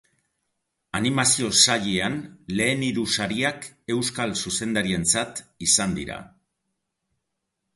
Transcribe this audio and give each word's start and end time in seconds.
Animazio 0.99 1.49
sailean 1.65 2.15
lehen 2.61 2.87
hiru 2.87 3.03
sariak 3.17 3.67
euskal 3.97 4.33
zuzendarientzat 4.45 5.43
izan 5.69 5.95
dira. 6.01 6.19